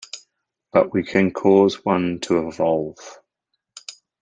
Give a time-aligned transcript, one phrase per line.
[0.73, 3.19] But we can cause one to evolve.